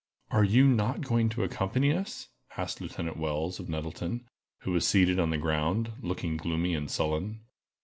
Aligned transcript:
"Are 0.31 0.43
you 0.43 0.67
not 0.67 1.01
going 1.05 1.29
to 1.29 1.43
accompany 1.43 1.93
us?" 1.95 2.29
asked 2.57 2.81
Lieutenant 2.81 3.17
Wells, 3.17 3.59
of 3.59 3.69
Nettleton, 3.69 4.27
who 4.61 4.71
was 4.71 4.87
seated 4.87 5.19
upon 5.19 5.29
the 5.29 5.37
ground, 5.37 5.91
looking 6.01 6.37
gloomy 6.37 6.73
and 6.73 6.89
sullen. 6.89 7.41